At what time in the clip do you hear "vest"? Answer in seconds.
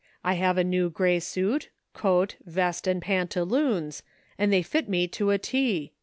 2.43-2.87